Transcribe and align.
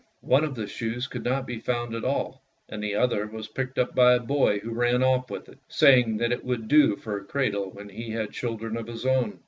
One 0.23 0.43
of 0.43 0.55
the 0.55 0.65
shoes 0.65 1.05
could 1.05 1.23
not 1.23 1.45
be 1.45 1.59
found 1.59 1.93
at 1.93 2.03
all; 2.03 2.41
and 2.67 2.81
the 2.81 2.95
other 2.95 3.27
was 3.27 3.47
picked 3.47 3.77
up 3.77 3.93
by 3.93 4.15
a 4.15 4.19
boy 4.19 4.57
who 4.57 4.71
ran 4.71 5.03
off 5.03 5.29
with 5.29 5.47
it, 5.47 5.59
saying 5.69 6.17
that 6.17 6.31
it 6.31 6.43
would 6.43 6.67
do 6.67 6.95
for 6.95 7.19
a 7.19 7.23
cradle 7.23 7.69
when 7.69 7.87
he 7.89 8.09
had 8.09 8.31
children 8.31 8.77
of 8.77 8.87
his 8.87 9.05
own. 9.05 9.39